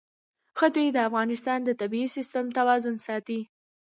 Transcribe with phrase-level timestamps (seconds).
[0.57, 3.39] ښتې د افغانستان د طبعي سیسټم توازن ساتي.